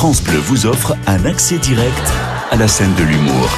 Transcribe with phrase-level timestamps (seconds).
[0.00, 2.12] France vous offre un accès direct
[2.50, 3.50] à la scène de l'humour.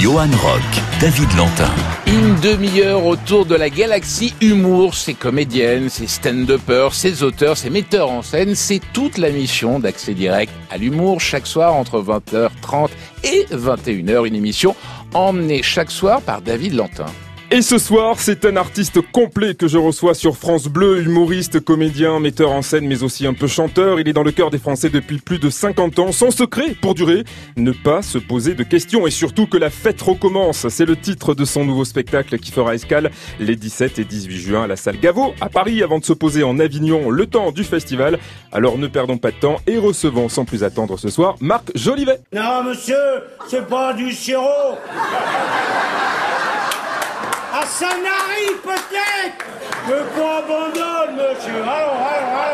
[0.00, 0.62] Johan Rock,
[0.98, 1.68] David Lantin.
[2.06, 8.08] Une demi-heure autour de la galaxie humour, ses comédiennes, ses stand-uppers, ses auteurs, ses metteurs
[8.08, 12.88] en scène, c'est toute la mission d'accès direct à l'humour chaque soir entre 20h30
[13.22, 14.74] et 21h, une émission
[15.12, 17.12] emmenée chaque soir par David Lantin.
[17.54, 22.18] Et ce soir, c'est un artiste complet que je reçois sur France Bleu, humoriste, comédien,
[22.18, 24.00] metteur en scène, mais aussi un peu chanteur.
[24.00, 26.10] Il est dans le cœur des Français depuis plus de 50 ans.
[26.10, 27.22] Son secret, pour durer,
[27.56, 30.66] ne pas se poser de questions et surtout que la fête recommence.
[30.68, 34.64] C'est le titre de son nouveau spectacle qui fera escale les 17 et 18 juin
[34.64, 37.62] à la salle Gaveau à Paris avant de se poser en Avignon le temps du
[37.62, 38.18] festival.
[38.50, 42.18] Alors ne perdons pas de temps et recevons sans plus attendre ce soir Marc Jolivet.
[42.32, 42.96] Non, monsieur,
[43.46, 44.76] c'est pas du sirop.
[47.56, 49.44] À Sanary, peut-être!
[49.86, 51.54] Mais pas abandonne, monsieur.
[51.54, 52.53] Allons, allons, allons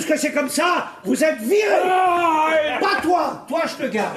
[0.00, 1.76] puisque c'est comme ça, vous êtes viré
[2.80, 4.16] Pas toi Toi, je te garde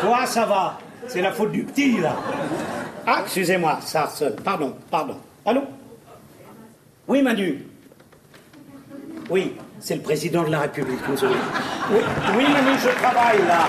[0.00, 0.78] Toi, ça va.
[1.08, 2.14] C'est la faute du petit, là.
[3.06, 4.36] Ah, excusez-moi, ça harcèle.
[4.44, 5.16] Pardon, pardon.
[5.44, 5.62] Allô?
[7.08, 7.66] Oui, Manu
[9.30, 11.34] Oui, c'est le président de la République, désolé.
[11.90, 12.00] Oui,
[12.36, 13.66] oui, Manu, je travaille, là.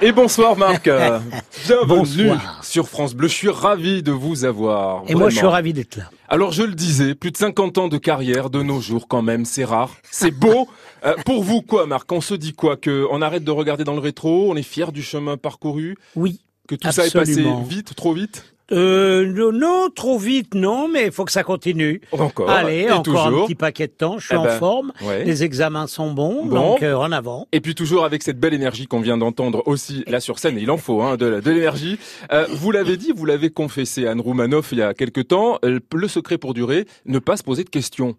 [0.00, 0.84] Et bonsoir Marc.
[1.66, 2.63] Bienvenue Bonsoir.
[2.74, 3.28] Sur France Bleu.
[3.28, 5.04] Je suis ravi de vous avoir.
[5.06, 6.10] Et moi, je suis ravi d'être là.
[6.28, 9.44] Alors je le disais, plus de 50 ans de carrière de nos jours quand même,
[9.44, 10.68] c'est rare, c'est beau.
[11.06, 12.10] Euh, pour vous quoi Marc?
[12.12, 12.78] On se dit quoi?
[12.78, 16.40] Que on arrête de regarder dans le rétro, on est fier du chemin parcouru, Oui.
[16.66, 18.53] que tout ça est passé vite, trop vite?
[18.72, 22.00] Euh, non, trop vite, non, mais il faut que ça continue.
[22.12, 22.48] Encore.
[22.48, 23.20] Allez, et encore toujours.
[23.26, 24.18] un petit paquet de temps.
[24.18, 24.92] Je suis Eh en ben, forme.
[25.02, 25.24] ouais.
[25.24, 26.54] Les examens sont bons, Bon.
[26.72, 27.46] donc euh, en avant.
[27.52, 30.70] Et puis toujours avec cette belle énergie qu'on vient d'entendre aussi là sur scène, il
[30.70, 31.98] en faut hein, de l'énergie.
[32.32, 35.78] Euh, vous l'avez dit, vous l'avez confessé Anne Roumanoff il y a quelque temps, euh,
[35.94, 38.16] le secret pour durer, ne pas se poser de questions.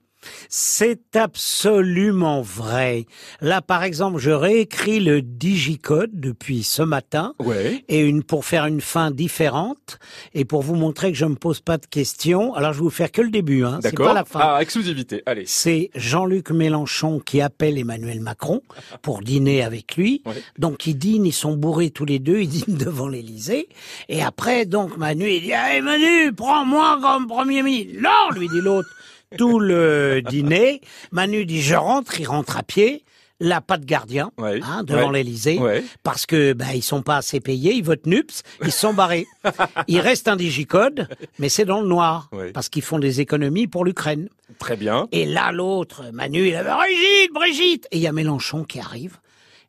[0.49, 3.05] C'est absolument vrai.
[3.41, 7.33] Là, par exemple, je réécris le digicode depuis ce matin.
[7.39, 7.83] Ouais.
[7.87, 9.99] Et une pour faire une fin différente
[10.33, 12.53] et pour vous montrer que je me pose pas de questions.
[12.53, 13.79] Alors je vais vous faire que le début, hein.
[13.81, 14.39] C'est pas la fin.
[14.41, 15.23] Ah, exclusivité.
[15.25, 15.43] Allez.
[15.45, 18.61] c'est Jean-Luc Mélenchon qui appelle Emmanuel Macron
[19.01, 20.21] pour dîner avec lui.
[20.25, 20.33] Ouais.
[20.57, 23.69] Donc ils dînent, ils sont bourrés tous les deux, ils dînent devant l'Élysée.
[24.09, 28.01] Et après, donc Manu, il dit hey, Manu, prends-moi comme premier ministre.
[28.01, 28.89] Non, lui dit l'autre.
[29.37, 30.81] Tout le dîner,
[31.11, 33.03] Manu dit je rentre, il rentre à pied.
[33.41, 34.61] Là, pas de gardien Ouais.
[34.63, 35.17] hein, devant Ouais.
[35.17, 35.83] l'Élysée Ouais.
[36.03, 39.25] parce que bah, ils sont pas assez payés, ils votent NUPS, ils sont barrés.
[39.89, 43.83] Il reste un digicode, mais c'est dans le noir parce qu'ils font des économies pour
[43.83, 44.29] l'Ukraine.
[44.57, 45.09] Très bien.
[45.11, 47.87] Et là, l'autre, Manu, il avait Brigitte, Brigitte.
[47.91, 49.17] Et il y a Mélenchon qui arrive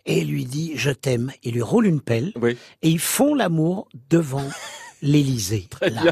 [0.06, 1.32] et lui dit je t'aime.
[1.42, 2.56] Il lui roule une pelle Oui.
[2.82, 4.48] et ils font l'amour devant
[5.02, 5.68] l'Élysée.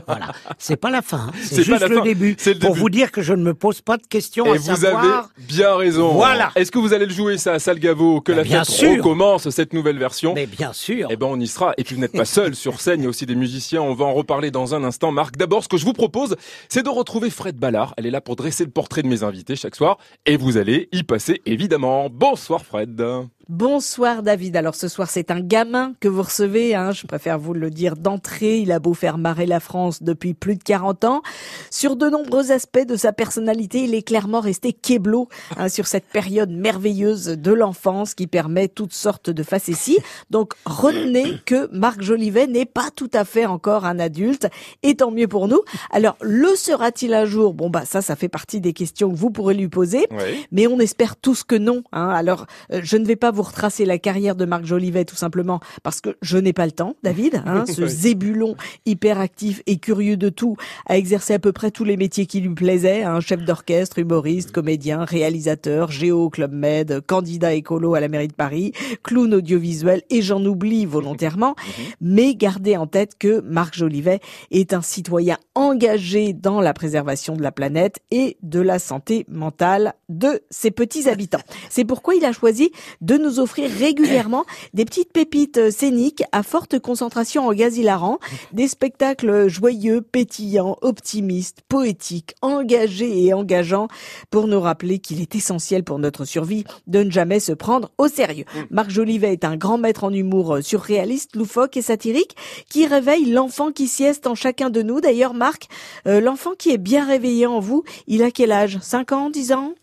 [0.07, 0.33] Voilà.
[0.59, 1.33] C'est pas la fin, hein.
[1.43, 2.35] C'est juste le fin, début.
[2.39, 2.81] c'est le Pour début.
[2.81, 5.05] vous dire que je ne me pose pas de questions Et à vous savoir.
[5.05, 6.13] avez bien raison.
[6.13, 6.53] Voilà.
[6.55, 9.49] Est-ce que vous allez le jouer ça à Salgavo que Ben, la bien fête recommence
[9.51, 11.09] cette nouvelle version Mais bien sûr.
[11.11, 11.73] Eh ben on y sera.
[11.79, 13.83] Et puis vous n'êtes pas seul sur scène, il y a aussi des musiciens.
[13.83, 15.13] On va en reparler dans un instant.
[15.13, 16.37] Marc, d'abord, ce que je vous propose,
[16.69, 17.95] c'est de retrouver Fred Ballard.
[17.97, 20.89] Elle est là pour dresser le portrait de mes invités chaque soir, et vous allez
[20.93, 22.09] y passer évidemment.
[22.11, 23.03] Bonsoir Fred.
[23.51, 24.57] Bonsoir David.
[24.57, 26.93] Alors ce soir c'est un gamin que vous recevez, hein.
[26.93, 30.57] je préfère vous le dire d'entrée, il a beau faire marrer la France depuis plus
[30.57, 31.23] de 40 ans.
[31.71, 35.29] Sur de nombreux aspects de sa personnalité, il est clairement resté keblo
[35.59, 39.99] hein, sur cette période merveilleuse de l'enfance qui permet toutes sortes de facéties.
[40.31, 44.49] Donc retenez que Marc Jolivet n'est pas tout à fait encore un adulte
[44.83, 45.61] et tant mieux pour nous.
[45.91, 47.53] Alors le sera-t-il un jour?
[47.53, 50.07] Bon bah ça ça fait partie des questions que vous pourrez lui poser.
[50.13, 50.47] Oui.
[50.51, 51.83] Mais on espère tous que non.
[51.93, 52.09] Hein.
[52.09, 55.61] Alors, euh, je ne vais pas vous retracer la carrière de Marc Jolivet tout simplement
[55.83, 57.43] parce que je n'ai pas le temps, David.
[57.45, 58.57] Hein, ce zébulon
[58.87, 60.57] hyperactif et curieux de tout
[60.87, 63.03] a exercé à peu près tous les métiers qui lui plaisaient.
[63.03, 68.29] Hein, chef d'orchestre, humoriste, comédien, réalisateur, géo au Club Med, candidat écolo à la mairie
[68.29, 68.73] de Paris,
[69.03, 71.57] clown audiovisuel et j'en oublie volontairement.
[72.01, 74.21] Mais gardez en tête que Marc Jolivet
[74.51, 79.95] est un citoyen engagé dans la préservation de la planète et de la santé mentale
[80.09, 81.41] de ses petits habitants.
[81.69, 82.71] C'est pourquoi il a choisi
[83.01, 84.45] de nous offrir régulièrement
[84.75, 88.19] des petites pépites euh, scéniques à forte concentration en gaz hilarant,
[88.53, 93.89] des spectacles joyeux, pétillants, optimistes, poétiques, engagés et engageants
[94.31, 98.09] pour nous rappeler qu'il est essentiel pour notre survie de ne jamais se prendre au
[98.09, 98.45] sérieux.
[98.71, 102.37] Marc Jolivet est un grand maître en humour euh, surréaliste, loufoque et satirique
[102.69, 105.01] qui réveille l'enfant qui sieste en chacun de nous.
[105.01, 105.69] D'ailleurs, Marc,
[106.07, 108.79] euh, l'enfant qui est bien réveillé en vous, il a quel âge?
[108.81, 109.75] 5 ans, 10 ans?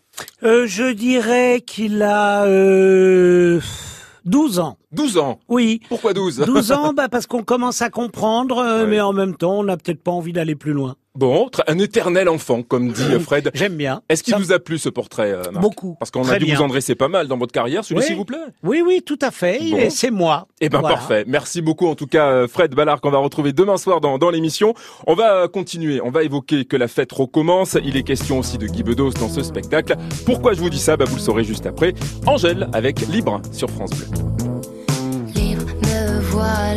[0.42, 3.60] Euh, je dirais qu'il a euh,
[4.24, 4.76] 12 ans.
[4.92, 5.40] 12 ans.
[5.48, 5.80] Oui.
[5.88, 8.90] Pourquoi 12 12 ans, bah parce qu'on commence à comprendre, euh, Ouais.
[8.90, 10.96] mais en même temps, on n'a peut-être pas envie d'aller plus loin.
[11.14, 13.50] Bon, un éternel enfant, comme dit euh, Fred.
[13.54, 14.00] J'aime bien.
[14.08, 15.94] Est-ce qu'il Ça- vous a plu ce portrait, euh, Marc Beaucoup.
[15.98, 16.56] Parce qu'on a dû bien.
[16.56, 17.84] vous en dresser pas mal dans votre carrière.
[17.84, 18.16] Celui-ci Oui.
[18.16, 19.58] vous plaît Oui, oui, tout à fait.
[19.70, 19.90] Bon.
[19.90, 20.48] C'est moi.
[20.62, 20.96] Eh ben Voilà.
[20.96, 21.24] parfait.
[21.26, 24.30] Merci beaucoup en tout cas euh, Fred Ballard qu'on va retrouver demain soir dans, dans
[24.30, 24.72] l'émission.
[25.06, 27.76] On va continuer, on va évoquer que la fête recommence.
[27.84, 29.96] Il est question aussi de Guy Bedos dans ce spectacle.
[30.24, 30.96] Pourquoi je vous dis ça?
[30.96, 31.92] Bah, Vous le saurez juste après.
[32.24, 34.06] Angèle avec Libre sur France Bleu.
[35.34, 36.76] Libre, me voilà,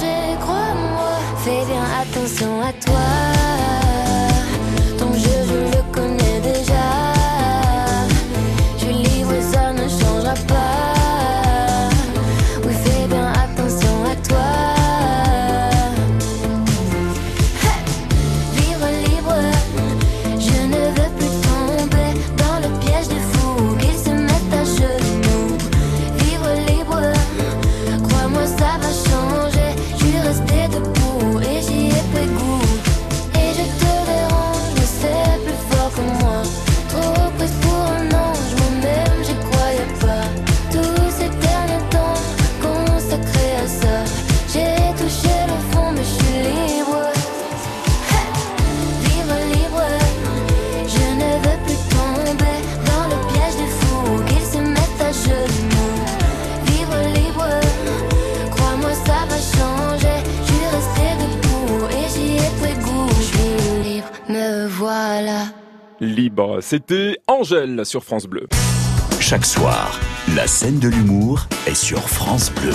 [0.00, 1.12] changé, crois-moi.
[1.44, 3.39] Fais bien attention à toi.
[66.00, 68.46] Libre, c'était Angèle sur France Bleu.
[69.20, 69.98] Chaque soir,
[70.34, 72.72] la scène de l'humour est sur France Bleu.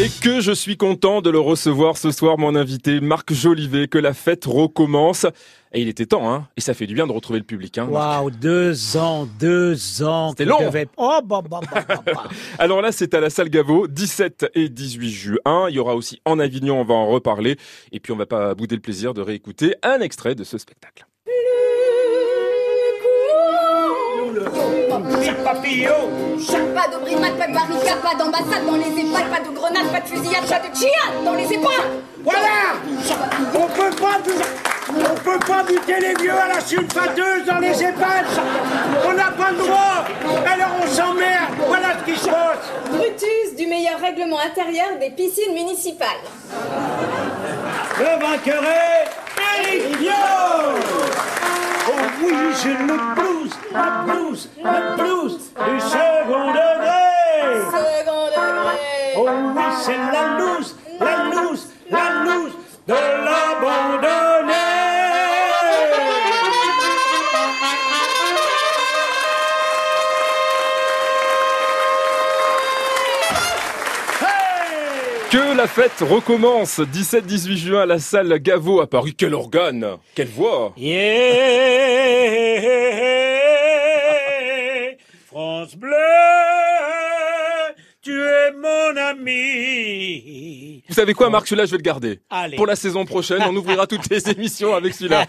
[0.00, 3.98] Et que je suis content de le recevoir ce soir, mon invité Marc Jolivet, que
[3.98, 5.26] la fête recommence.
[5.72, 6.46] Et il était temps, hein.
[6.56, 7.86] Et ça fait du bien de retrouver le public, hein.
[7.90, 10.30] Waouh, deux ans, deux ans.
[10.30, 10.56] C'était long.
[10.60, 12.22] je devais- Oh, bah, bah, bah, bah, bah.
[12.60, 15.66] Alors là, c'est à la salle Gaveau, 17 et 18 juin.
[15.68, 17.56] Il y aura aussi en Avignon, on va en reparler.
[17.92, 21.07] Et puis on va pas bouder le plaisir de réécouter un extrait de ce spectacle.
[24.28, 24.34] Pas
[26.88, 30.06] de brimade, pas de barricade, pas d'ambassade dans les EHPAD, pas de grenades, pas de
[30.06, 32.76] fusillade, pas de djihad dans les EHPAD Voilà
[33.54, 34.18] On peut pas
[34.90, 38.26] on peut pas buter les vieux à la sulfateuse dans les EHPAD
[39.06, 40.04] On n'a pas le droit.
[40.50, 41.54] Alors on s'emmerde.
[41.66, 42.72] Voilà ce qui se passe.
[42.90, 46.08] Brutus du meilleur règlement intérieur des piscines municipales.
[47.98, 51.07] Le vainqueur est Eric Oh
[52.20, 52.32] oui,
[52.62, 57.00] j'ai le blues, la blues, la blues du second degré
[57.70, 58.78] Second degré.
[59.16, 62.52] Oh oui, c'est la loose, la loose, la loose
[62.86, 64.07] de l'abandonné Hey
[75.58, 79.16] la fête recommence 17-18 juin à la salle Gaveau à Paris.
[79.18, 81.02] Quel organe Quelle voix Yeah,
[85.26, 85.96] France Bleu,
[88.02, 90.77] tu es mon ami.
[90.98, 92.18] Vous savez quoi Marc, celui-là je vais le garder.
[92.28, 92.56] Allez.
[92.56, 95.26] Pour la saison prochaine, on ouvrira toutes les émissions avec celui-là.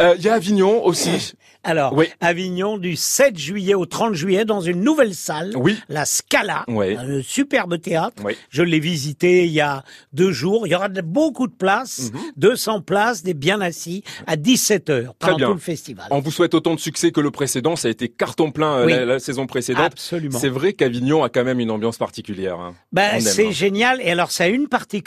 [0.00, 1.34] Euh, Il y a Avignon aussi.
[1.62, 2.06] Alors, Oui.
[2.20, 5.78] Avignon du 7 juillet au 30 juillet dans une nouvelle salle, Oui.
[5.88, 6.96] la Scala, Oui.
[6.98, 8.22] un superbe théâtre.
[8.24, 8.32] Oui.
[8.50, 10.66] Je l'ai visité il y a deux jours.
[10.66, 15.36] Il y aura beaucoup de places, 200 places, des bien assis, à 17 heures pendant
[15.36, 15.46] bien.
[15.46, 16.06] tout le festival.
[16.10, 17.76] On vous souhaite autant de succès que le précédent.
[17.76, 19.92] Ça a été carton plein euh, la, la saison précédente.
[19.92, 20.38] Absolument.
[20.40, 22.58] C'est vrai qu'Avignon a quand même une ambiance particulière.
[22.58, 22.74] hein.
[22.92, 23.50] Ben, c'est hein.
[23.52, 24.00] génial.
[24.02, 25.03] Et alors, ça a une particularité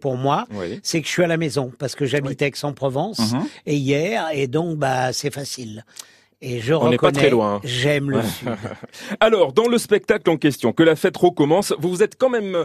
[0.00, 0.80] pour moi, Oui.
[0.82, 3.44] c'est que je suis à la maison parce que j'habite Aix-en-Provence Mhm.
[3.66, 5.84] et hier, et donc bah c'est facile.
[6.42, 7.60] Et je On n'est pas très loin.
[7.64, 8.48] j'aime le sud.
[9.20, 12.64] Alors, dans le spectacle en question, que la fête recommence, vous vous êtes quand même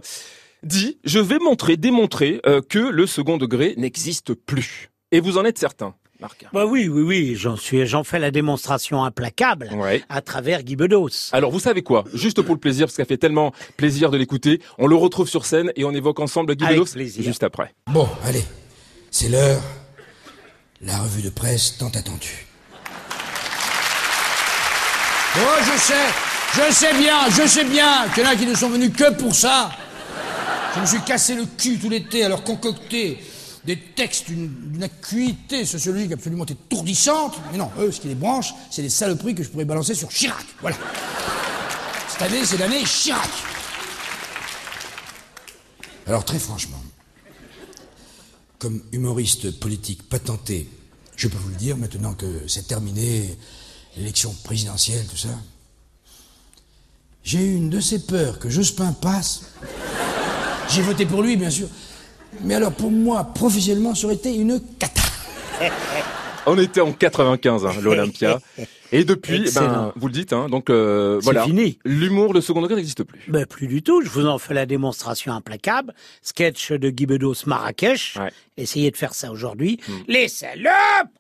[0.64, 4.90] dit, je vais montrer, démontrer euh, que le second degré n'existe plus.
[5.14, 6.46] Et vous en êtes certain, Marc.
[6.54, 10.04] Bah oui, oui, oui, j'en suis, j'en fais la démonstration implacable Ouais.
[10.08, 11.10] à travers Guy Bedos.
[11.32, 12.04] Alors, vous savez quoi?
[12.14, 15.28] Juste pour le plaisir, parce que ça fait tellement plaisir de l'écouter, on le retrouve
[15.28, 17.24] sur scène et on évoque ensemble Guy Avec Bedos plaisir.
[17.24, 17.74] juste après.
[17.88, 18.44] Bon, allez,
[19.10, 19.62] c'est l'heure.
[20.82, 22.46] La revue de presse tant attendue.
[25.36, 25.94] Bon, je sais,
[26.68, 29.12] je sais bien, je sais bien qu'il y en a qui ne sont venus que
[29.14, 29.72] pour ça.
[30.76, 33.18] Je me suis cassé le cul tout l'été à leur concocter
[33.66, 37.38] des textes d'une acuité sociologique absolument étourdissante.
[37.52, 40.10] Mais non, eux, ce qui les branche, c'est des saloperies que je pourrais balancer sur
[40.10, 40.46] Chirac.
[40.62, 40.78] Voilà.
[42.10, 43.30] Cette année, c'est l'année Chirac.
[46.08, 46.82] Alors, très franchement,
[48.58, 50.70] comme humoriste politique patenté,
[51.16, 53.38] je peux vous le dire maintenant que c'est terminé,
[53.96, 55.30] l'élection présidentielle, tout ça.
[57.24, 59.44] J'ai eu une de ces peurs que Jospin passe.
[60.70, 61.68] J'ai voté pour lui, bien sûr.
[62.44, 65.02] Mais alors, pour moi, professionnellement, ça aurait été une cata.
[66.46, 68.40] On était en 95, hein, l'Olympia.
[68.92, 69.94] Et depuis, ben, Excellent.
[69.96, 71.44] vous le dites, hein, donc euh, C'est voilà.
[71.46, 71.80] fini.
[71.86, 73.22] L'humour, le second degré n'existe plus.
[73.28, 75.94] Ben, plus du tout, je vous en fais la démonstration implacable.
[76.22, 78.18] Sketch de Guy Bedos Marrakech.
[78.20, 78.32] Ouais.
[78.58, 79.80] Essayez de faire ça aujourd'hui.
[79.88, 79.92] Mm.
[80.10, 80.72] Les salopes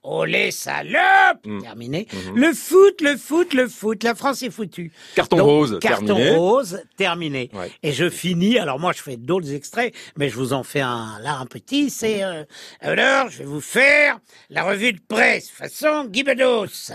[0.03, 2.07] Oh, les salopes Terminé.
[2.35, 4.03] Le foot, le foot, le foot.
[4.03, 4.91] La France est foutue.
[4.91, 5.15] Mm-hmm.
[5.15, 6.35] Carton Donc, rose, Carton terminé.
[6.35, 7.49] rose, terminé.
[7.53, 7.71] Ouais.
[7.83, 11.17] Et je finis, alors moi je fais d'autres extraits, mais je vous en fais un
[11.21, 12.23] là, un petit, c'est...
[12.23, 12.43] euh,
[12.81, 16.91] alors, je vais vous faire la revue de presse, façon Guy Bedos.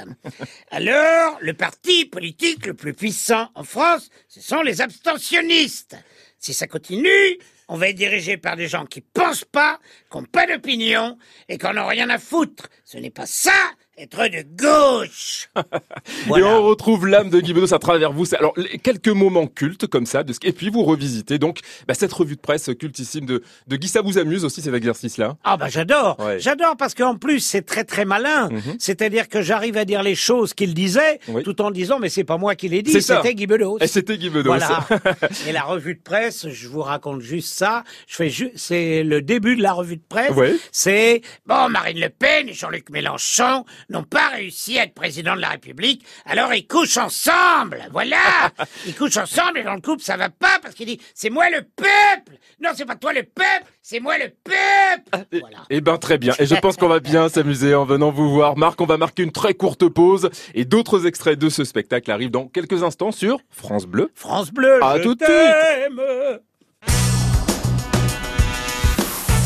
[0.70, 5.96] Alors, le parti politique le plus puissant en France, ce sont les abstentionnistes.
[6.38, 9.78] Si ça continue, on va être dirigé par des gens qui pensent pas,
[10.10, 11.18] qui n'ont pas d'opinion
[11.48, 12.68] et qui en ont rien à foutre.
[12.84, 13.52] Ce n'est pas ça,
[13.98, 15.48] être de gauche.
[16.36, 18.34] Et on retrouve l'âme de Guy Bedos à travers vous.
[18.34, 22.36] Alors, quelques moments cultes comme ça, de et puis vous revisitez donc bah, cette revue
[22.36, 23.88] de presse cultissime de, de Guy.
[23.88, 26.38] Ça vous amuse aussi cet exercice-là Ah bah j'adore, Ouais.
[26.38, 28.50] j'adore parce qu'en plus c'est très très malin.
[28.50, 28.76] Mhm.
[28.78, 31.42] C'est-à-dire que j'arrive à dire les choses qu'il disait, Oui.
[31.42, 33.78] tout en disant mais c'est pas moi qui l'ai dit, c'était Guy Bedos.
[33.80, 34.50] Et c'était Guy Bedos.
[34.50, 34.86] Voilà.
[35.48, 37.82] Et la revue de presse, je vous raconte juste ça.
[38.06, 40.32] Je fais c'est le début de la revue de presse.
[40.32, 40.54] Ouais.
[40.70, 45.40] C'est bon, Marine Le Pen et Jean-Luc Mélenchon n'ont pas réussi à être président de
[45.40, 47.86] la République, alors ils couchent ensemble.
[47.92, 48.16] Voilà.
[48.86, 51.48] Ils couchent ensemble et dans le couple ça va pas parce qu'il dit c'est moi
[51.50, 52.38] le peuple.
[52.60, 55.26] Non, c'est pas toi le peuple, c'est moi le peuple.
[55.40, 55.58] Voilà.
[55.70, 56.34] Eh ben très bien.
[56.38, 58.56] Et je pense qu'on va bien s'amuser en venant vous voir.
[58.56, 62.30] Marc, on va marquer une très courte pause et d'autres extraits de ce spectacle arrivent
[62.30, 64.10] dans quelques instants sur France Bleu.
[64.14, 66.00] France Bleu, À je tout de t'aime.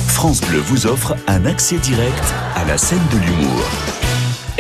[0.08, 3.99] France Bleu vous offre un accès direct à la scène de l'humour.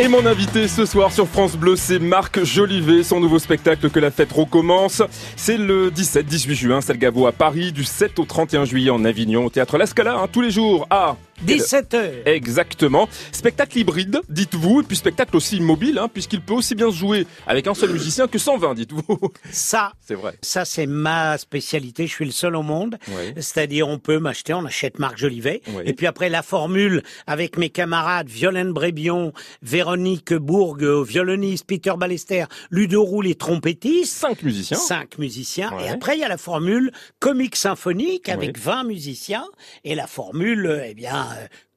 [0.02, 3.02] Et mon invité ce soir sur France Bleu, c'est Marc Jolivet.
[3.02, 5.02] Son nouveau spectacle Que la fête recommence.
[5.36, 9.44] C'est le 17-18 juin, salle Gaveau à Paris, du 7 au 31 juillet en Avignon,
[9.44, 12.12] au théâtre La Scala, hein, tous les jours à 17 heures.
[12.26, 13.08] Exactement.
[13.32, 17.26] Spectacle hybride, dites-vous, et puis spectacle aussi mobile, hein, puisqu'il peut aussi bien se jouer
[17.46, 19.18] avec un seul musicien que 120, dites-vous.
[19.50, 20.34] Ça, C'est vrai.
[20.42, 22.06] Ça, c'est ma spécialité.
[22.06, 22.98] Je suis le seul au monde.
[23.08, 23.34] Ouais.
[23.36, 25.62] C'est-à-dire, on peut m'acheter, on achète Marc Jolivet.
[25.74, 25.82] Ouais.
[25.86, 29.32] Et puis après, la formule avec mes camarades Violaine Brébion,
[29.62, 34.16] Véronique Bourg, violoniste, Peter Ballester, Ludo Roux, les trompettistes.
[34.16, 34.76] Cinq musiciens.
[34.76, 35.72] Cinq musiciens.
[35.76, 35.86] Ouais.
[35.86, 38.62] Et après, il y a la formule comique symphonique avec Ouais.
[38.62, 39.44] 20 musiciens.
[39.84, 41.28] Et la formule, eh bien,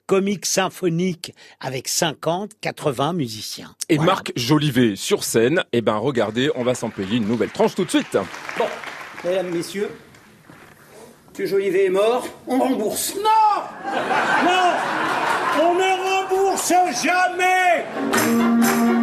[0.06, 3.74] comique symphonique avec 50, 80 musiciens.
[3.90, 4.12] Et Voilà.
[4.12, 5.64] Marc Jolivet sur scène.
[5.72, 8.18] Eh ben, regardez, on va s'en payer une nouvelle tranche tout de suite.
[8.58, 8.66] Bon,
[9.24, 9.90] mesdames, messieurs,
[11.40, 11.46] M.
[11.48, 13.16] Jolivet est mort, on rembourse.
[13.16, 13.64] Non
[14.46, 14.74] Non
[15.62, 19.03] On ne rembourse jamais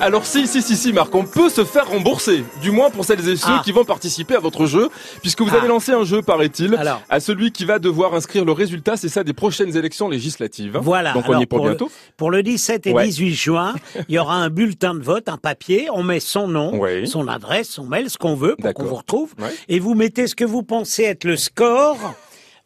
[0.00, 2.44] Alors si, si, si, si, Marc, on peut se faire rembourser.
[2.62, 3.62] Du moins pour celles et ceux Ah.
[3.64, 4.90] qui vont participer à votre jeu,
[5.22, 5.56] puisque vous Ah.
[5.58, 6.78] avez lancé un jeu, paraît-il,
[7.10, 10.78] à celui qui va devoir inscrire le résultat, c'est ça, des prochaines élections législatives.
[10.80, 11.12] Voilà.
[11.14, 11.90] Donc on y est pour, le- bientôt.
[12.16, 13.04] pour le 17 et Ouais.
[13.06, 13.74] 18 juin,
[14.08, 15.88] il y aura un bulletin de vote, un papier.
[15.92, 19.34] On met son nom, son adresse, son mail, ce qu'on veut pour qu'on vous retrouve.
[19.40, 19.48] Ouais.
[19.68, 22.14] Et vous mettez ce que vous pensez être le score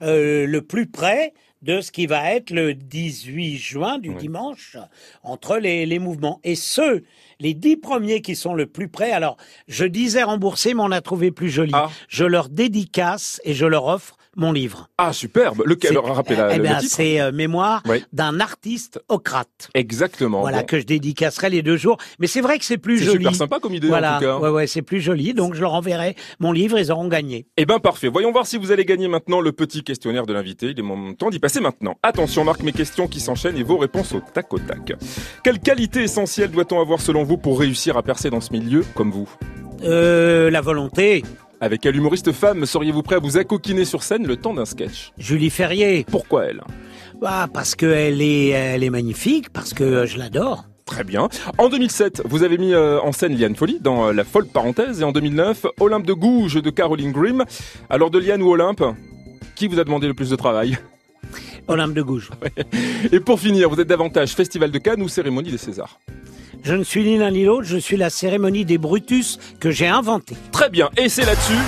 [0.02, 4.76] euh, le plus près de ce qui va être le 18 juin du dimanche
[5.22, 6.40] entre les, les mouvements.
[6.44, 7.04] Et ceux,
[7.38, 9.36] les dix premiers qui sont le plus près, alors
[9.68, 11.72] je disais rembourser, mais on a trouvé plus joli.
[11.74, 11.90] Ah.
[12.08, 14.88] Je leur dédicace et je leur offre mon livre.
[14.98, 15.62] Ah, superbe.
[15.66, 16.94] Lequel C'est- Alors, rappelez la, eh titre.
[16.94, 18.02] c'est euh, Mémoire Oui.
[18.12, 19.68] d'un artiste ocrate.
[19.74, 20.40] Exactement.
[20.40, 20.66] Voilà, Bon.
[20.66, 21.98] que je dédicacerai les deux jours.
[22.18, 23.18] Mais c'est vrai que c'est plus C'est joli.
[23.24, 24.16] super sympa comme idée, voilà.
[24.16, 24.38] en tout cas.
[24.38, 25.34] Ouais, ouais, c'est plus joli.
[25.34, 27.46] Donc, je leur enverrai mon livre, ils auront gagné.
[27.56, 28.08] Eh ben parfait.
[28.08, 30.70] Voyons voir si vous allez gagner maintenant le petit questionnaire de l'invité.
[30.70, 31.96] Il est mon temps d'y passer maintenant.
[32.02, 34.92] Attention, Marc, mes questions qui s'enchaînent et vos réponses au tac au tac.
[35.44, 39.10] Quelle qualité essentielle doit-on avoir selon vous pour réussir à percer dans ce milieu comme
[39.10, 39.28] vous?
[39.84, 41.24] Euh, la volonté,
[41.62, 45.12] Avec quelle humoriste femme seriez-vous prêt à vous accoquiner sur scène le temps d'un sketch
[45.16, 46.04] Julie Ferrier.
[46.10, 46.60] Pourquoi elle
[47.24, 50.64] Ah, parce qu'elle est, elle est magnifique, parce que je l'adore.
[50.86, 51.28] Très bien.
[51.58, 55.02] En 2007, vous avez mis euh, en scène Liane Folly dans euh, La folle parenthèse
[55.02, 57.44] et en 2009, Olympe de Gouges de Caroline Grimm.
[57.88, 58.82] Alors de Liane ou Olympe
[59.54, 60.78] qui vous a demandé le plus de travail
[61.68, 62.30] Olympe de Gouges.
[63.12, 66.00] Et pour finir, vous êtes davantage Festival de Cannes ou Cérémonie des Césars?
[66.64, 69.88] Je ne suis ni l'un ni l'autre, je suis la cérémonie des Brutus que j'ai
[69.88, 70.36] inventée.
[70.52, 71.58] Très bien, et c'est là-dessus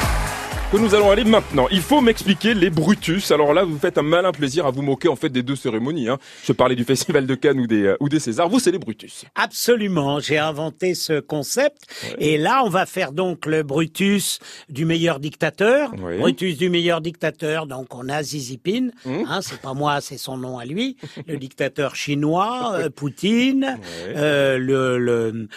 [0.72, 1.68] que nous allons aller maintenant.
[1.70, 3.30] Il faut m'expliquer les Brutus.
[3.30, 6.08] Alors là, vous faites un malin plaisir à vous moquer en fait des deux cérémonies.
[6.08, 6.18] Hein.
[6.44, 8.48] Je parlais du Festival de Cannes ou des, euh, ou des Césars.
[8.48, 9.24] Vous, c'est les Brutus.
[9.36, 11.76] Absolument, j'ai inventé ce concept.
[12.18, 15.92] Et là, on va faire donc le Brutus du meilleur dictateur.
[15.94, 18.90] Brutus du meilleur dictateur, donc on a Xi Jinping.
[19.06, 19.24] Hum.
[19.28, 20.96] Hein, c'est pas moi, c'est son nom à lui.
[21.28, 23.78] Le dictateur chinois, euh, Poutine.
[24.16, 25.48] euh, le, le,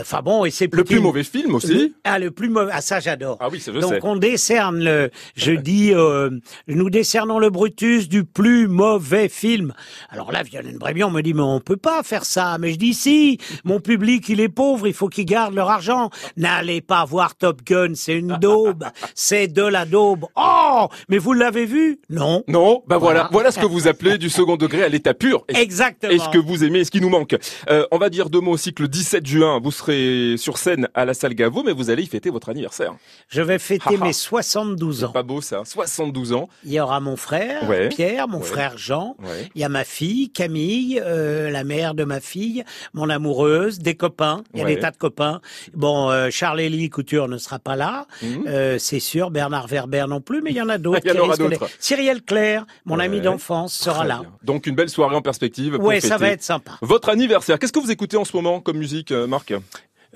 [0.00, 1.72] enfin bon, et c'est Le plus mauvais film aussi.
[1.74, 2.70] Le- ah, le plus mauvais.
[2.74, 3.38] Ah, ça, j'adore.
[3.40, 4.00] Ah oui, ça je Donc sais.
[4.02, 6.30] on décerne le, je dis, euh,
[6.66, 9.74] nous décernons le Brutus du plus mauvais film.
[10.08, 12.56] Alors là, Violaine Brébion me dit, mais on peut pas faire ça.
[12.58, 16.08] Mais je dis, si, mon public, il est pauvre, il faut qu'ils gardent leur argent.
[16.38, 20.24] N'allez pas voir Top Gun, c'est une daube, c'est de la daube.
[20.36, 22.00] Oh, mais vous l'avez vu?
[22.08, 22.42] Non.
[22.48, 23.28] Non, bah voilà, Voilà.
[23.30, 25.44] voilà ce que vous appelez du second degré à l'état pur.
[25.50, 26.12] Et- Exactement.
[26.14, 27.36] Et ce que vous aimez, et ce qui nous manque?
[27.68, 30.88] Euh, on va dire deux mots aussi que le 17 juin, vous serez sur scène
[30.94, 32.94] à la salle Gaveau, mais vous allez y fêter votre anniversaire.
[33.28, 35.08] Je vais fêter mes 72 ans.
[35.12, 36.48] Pas beau ça, 72 ans.
[36.64, 37.88] Il y aura mon frère, Ouais.
[37.88, 38.44] Pierre, mon Ouais.
[38.44, 39.16] frère Jean.
[39.18, 39.48] Ouais.
[39.56, 42.62] Il y a ma fille, Camille, euh, la mère de ma fille,
[42.94, 44.44] mon amoureuse, des copains.
[44.54, 45.40] Il y a des tas de copains.
[45.74, 48.44] Bon, euh, Charles-Élie Couture ne sera pas là, Mhm.
[48.46, 49.30] euh, c'est sûr.
[49.32, 51.00] Bernard Werber non plus, mais il y en a d'autres.
[51.04, 51.68] Il y en aura d'autres.
[51.80, 54.18] Cyrielle Claire, mon ami d'enfance, sera Très là.
[54.20, 54.30] bien.
[54.44, 55.76] Donc une belle soirée en perspective.
[55.76, 56.72] pour Ouais, ça va être sympa.
[56.82, 57.58] Votre anniversaire.
[57.58, 59.52] Qu'est-ce que vous écoutez en ce moment comme musique, Marc?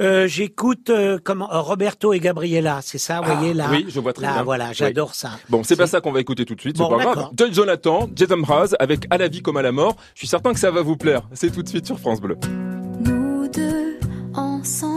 [0.01, 3.69] Euh, J'écoute euh, comment euh, Roberto et Gabriella, c'est ça, vous Ah, voyez là.
[3.71, 4.43] oui, je vois très là, bien.
[4.43, 4.75] Voilà, Oui.
[4.75, 5.31] j'adore ça.
[5.49, 7.15] Bon, c'est pas ça qu'on va écouter tout de suite, Bon, c'est pas grave.
[7.17, 7.33] d'accord.
[7.37, 9.95] Joy Jonathan, Jason Mraz avec À la vie comme à la mort.
[10.15, 11.23] Je suis certain que ça va vous plaire.
[11.33, 12.37] C'est tout de suite sur France Bleu.
[13.05, 13.99] Nous deux
[14.35, 14.94] ensemble,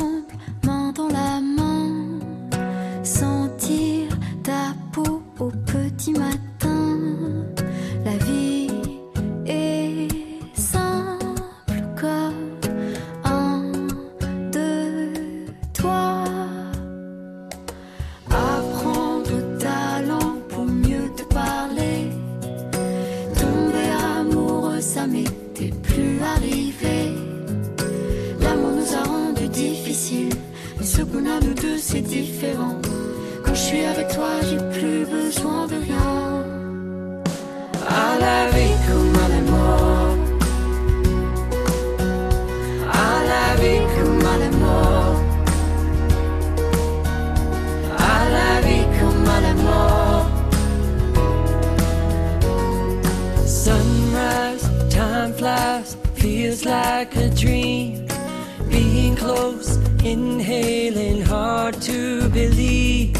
[60.11, 63.13] inhaling, hard to believe.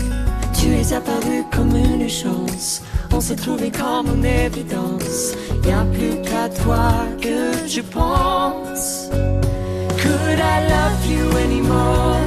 [0.53, 2.81] Tu es apparu comme une chance.
[3.13, 5.35] On s'est trouvé comme une évidence.
[5.65, 6.89] Y a plus qu'à toi
[7.21, 9.09] que je pense.
[10.01, 12.21] Could I love you anymore?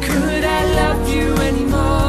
[0.00, 2.05] Could I love you anymore?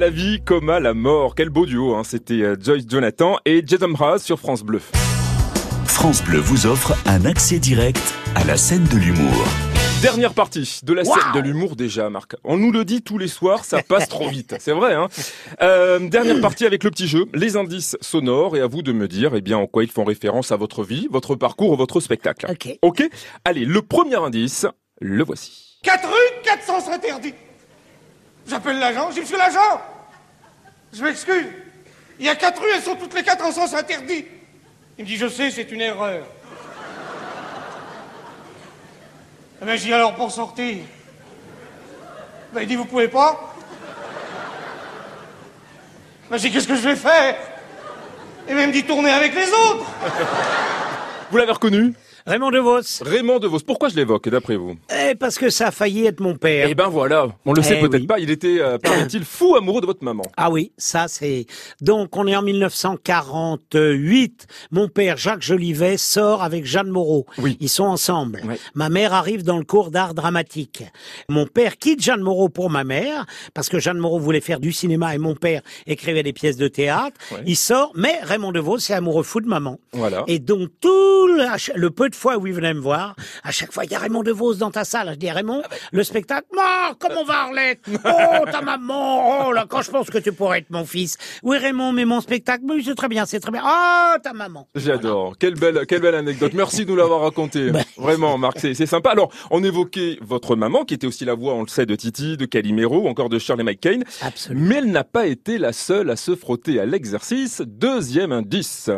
[0.00, 1.34] La vie comme à la mort.
[1.34, 2.04] Quel beau duo, hein.
[2.04, 4.80] C'était euh, Joyce Jonathan et Jason Mraz sur France Bleu.
[5.84, 9.44] France Bleu vous offre un accès direct à la scène de l'humour.
[10.00, 12.34] Dernière partie de la scène de l'humour déjà, Marc.
[12.44, 14.54] On nous le dit tous les soirs, ça passe trop vite.
[14.58, 15.08] C'est vrai, hein
[15.60, 19.06] euh, Dernière partie avec le petit jeu, les indices sonores, et à vous de me
[19.06, 22.00] dire, eh bien, en quoi ils font référence à votre vie, votre parcours ou votre
[22.00, 22.46] spectacle.
[22.50, 22.78] Ok.
[22.80, 23.06] Ok
[23.44, 24.66] Allez, le premier indice,
[24.98, 25.78] le voici.
[25.82, 27.34] 4 rues, 4 sens interdits.
[28.48, 29.80] J'appelle l'agent, je monsieur l'agent.
[30.92, 31.46] Je m'excuse.
[32.18, 34.26] Il y a 4 rues, elles sont toutes les quatre en sens interdit.
[34.98, 36.24] Il me dit je sais, c'est une erreur.
[39.62, 40.78] Eh ben, j'ai alors pour sortir.
[42.52, 43.54] Ben, il dit vous pouvez pas.
[46.30, 47.36] Ben, j'ai qu'est-ce que je vais faire?
[48.48, 49.86] Et ben, il me dit tourner avec les autres.
[51.30, 51.94] Vous l'avez reconnu?
[52.26, 53.02] Raymond DeVos.
[53.02, 53.60] Raymond DeVos.
[53.66, 54.74] Pourquoi je l'évoque, d'après vous?
[54.94, 56.66] Eh, parce que ça a failli être mon père.
[56.68, 58.06] Eh ben voilà, on le sait Eh peut-être oui.
[58.06, 60.22] pas, il était, euh, paraît-il, fou amoureux de votre maman.
[60.36, 61.46] Ah oui, ça c'est.
[61.80, 64.46] Donc on est en 1948.
[64.70, 67.26] Mon père Jacques Jolivet sort avec Jeanne Moreau.
[67.38, 67.56] Oui.
[67.60, 68.42] Ils sont ensemble.
[68.46, 68.58] Ouais.
[68.74, 70.84] Ma mère arrive dans le cours d'art dramatique.
[71.28, 74.72] Mon père quitte Jeanne Moreau pour ma mère parce que Jeanne Moreau voulait faire du
[74.72, 77.16] cinéma et mon père écrivait des pièces de théâtre.
[77.46, 79.78] Il sort, mais Raymond DeVos c'est amoureux fou de maman.
[79.92, 80.24] Voilà.
[80.26, 83.72] Et donc tout le, le peu de fois où il venait me voir, à chaque
[83.72, 85.10] fois il y a Raymond DeVos dans ta salle.
[85.12, 89.82] Je dis Raymond, le spectacle, oh, comment va Arlette Oh ta maman, oh là quand
[89.82, 91.16] je pense que tu pourrais être mon fils.
[91.42, 93.62] Oui Raymond, mais mon spectacle, oui c'est très bien, c'est très bien.
[93.64, 94.68] Oh ta maman.
[94.74, 95.36] J'adore.
[95.38, 96.52] Quelle belle, quelle belle anecdote.
[96.54, 97.70] Merci de nous l'avoir raconté.
[97.80, 97.84] Ben.
[97.96, 99.10] Vraiment, Marc, c'est c'est sympa.
[99.10, 102.36] Alors, on évoquait votre maman, qui était aussi la voix, on le sait, de Titi,
[102.36, 104.04] de Calimero, ou encore de Shirley MacLaine.
[104.22, 104.66] Absolument.
[104.66, 107.62] Mais elle n'a pas été la seule à se frotter à l'exercice.
[107.64, 108.90] Deuxième indice.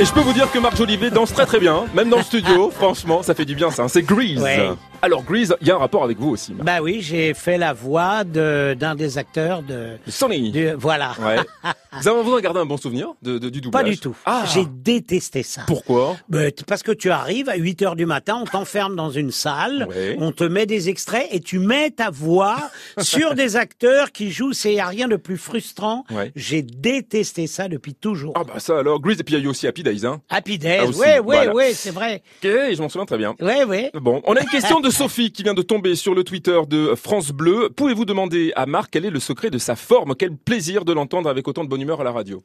[0.00, 1.84] Et je peux vous dire que Marc Jolivet danse très très bien, hein.
[1.94, 2.70] même dans le studio.
[2.74, 3.82] Franchement, ça fait du bien ça.
[3.82, 3.88] hein.
[3.88, 4.40] C'est Grease.
[4.40, 4.70] Ouais.
[5.02, 6.52] Alors Grease, il y a un rapport avec vous aussi.
[6.54, 6.64] Marc.
[6.66, 9.96] Bah oui, j'ai fait la voix de d'un des acteurs de.
[10.08, 10.50] Sonny.
[10.52, 11.12] du- voilà.
[11.20, 11.38] Ouais.
[12.02, 14.14] Vous avez vous en gardé un bon souvenir de, de- du doublage Pas du tout.
[14.24, 14.44] Ah.
[14.54, 15.62] J'ai détesté ça.
[15.66, 19.32] Pourquoi t- parce que tu arrives à 8 heures du matin, on t'enferme dans une
[19.32, 20.14] salle, Ouais.
[20.20, 24.52] on te met des extraits et tu mets ta voix sur des acteurs qui jouent.
[24.52, 26.04] C'est rien de plus frustrant.
[26.36, 28.34] J'ai détesté ça depuis toujours.
[28.36, 30.06] Ah bah ça alors, Grease, et puis il y a eu aussi Happy Days.
[30.06, 30.20] Hein.
[30.28, 31.52] Happy Days, ouais, voilà.
[31.54, 32.22] ouais, c'est vrai.
[32.42, 33.34] Ok, je m'en souviens très bien.
[33.40, 33.90] Ouais, ouais.
[33.94, 36.94] Bon, on a une question de Sophie qui vient de tomber sur le Twitter de
[36.94, 37.70] France Bleu.
[37.74, 40.14] Pouvez-vous demander à Marc quel est le secret de sa forme?
[40.16, 42.42] Quel plaisir de l'entendre avec autant de bonne humeur à la radio.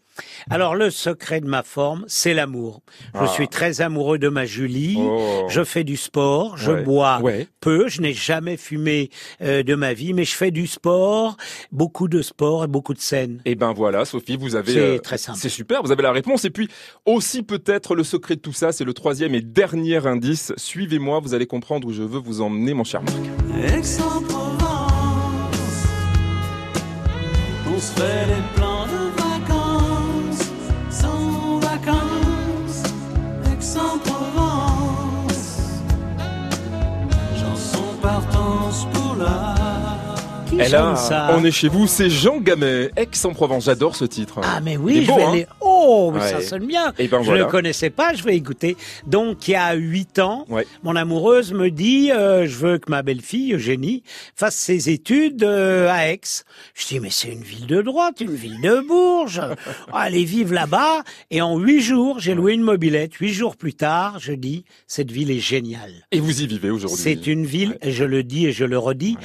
[0.50, 2.82] Alors le secret de ma forme, c'est l'amour.
[3.14, 3.28] Je Ah.
[3.28, 4.96] suis très amoureux de ma Julie.
[5.00, 5.46] Oh.
[5.50, 6.84] Je fais du sport, je Ouais.
[6.84, 7.48] bois Ouais.
[7.62, 9.10] peu, je n'ai jamais fumé
[9.42, 11.38] euh, de ma vie, mais je fais du sport,
[11.72, 13.42] beaucoup de sport et beaucoup de scènes.
[13.46, 14.74] Et ben voilà, Sophie, vous avez.
[14.74, 15.40] C'est très simple.
[15.42, 16.46] C'est super, vous avez la réponse.
[16.46, 16.70] Et puis
[17.06, 20.54] aussi peut-être le secret de tout ça, c'est le troisième et dernier indice.
[20.58, 23.16] Suivez-moi, vous allez comprendre où je veux vous emmener, mon cher Marc.
[23.74, 25.86] Aix-en-Provence,
[27.68, 30.50] on se fait des plans de vacances,
[30.90, 32.84] sans vacances.
[33.52, 35.60] Aix-en-Provence,
[37.40, 39.56] chanson partance pour la.
[40.96, 41.32] Ça?
[41.34, 43.66] on est chez vous, c'est Jean Gamet, Aix-en-Provence.
[43.66, 44.40] J'adore ce titre.
[44.42, 45.48] Ah mais oui, je beau, vais hein aller.
[45.88, 46.94] Oh, mais ça sonne bien.
[46.98, 47.46] Et ben je voilà.
[47.46, 48.76] ne connaissais pas, je vais écouter.
[49.06, 50.66] Donc il y a huit ans, Ouais.
[50.84, 54.04] mon amoureuse me dit euh, je veux que ma belle-fille Eugénie
[54.36, 56.20] fasse ses études euh, à Aix.
[56.74, 59.42] Je dis mais c'est une ville de droite, une ville de Bourges.
[59.94, 61.04] Allez vivre là-bas.
[61.32, 63.14] Et en huit jours, j'ai loué une mobilette.
[63.16, 65.94] Huit jours plus tard, je dis cette ville est géniale.
[66.12, 66.98] Et vous y vivez aujourd'hui.
[67.02, 67.90] C'est une ville, Ouais.
[67.90, 69.18] et je le dis et je le redis.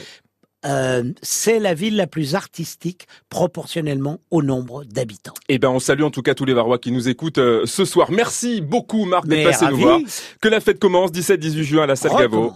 [0.65, 5.35] Euh, c'est la ville la plus artistique proportionnellement au nombre d'habitants.
[5.49, 7.85] Eh ben, on salue en tout cas tous les Varois qui nous écoutent euh, ce
[7.85, 8.11] soir.
[8.11, 10.01] Merci beaucoup, Marc, d'être passé nous voir.
[10.41, 12.53] Que la fête commence 17-18 juin à la salle Gaveau.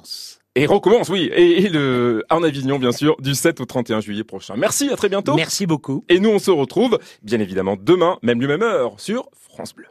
[0.56, 1.30] Et recommence, oui.
[1.34, 4.54] Et, et le, en Avignon, bien sûr, du 7 au 31 juillet prochain.
[4.56, 5.34] Merci, à très bientôt.
[5.34, 6.04] Merci beaucoup.
[6.08, 9.86] Et nous, on se retrouve, bien évidemment, demain, même lieu, même heure, sur France Bleu.